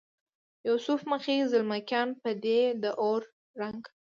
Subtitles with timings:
[0.67, 3.21] یوسف مخې زلمکیان به دې د اور
[3.61, 3.81] رنګ،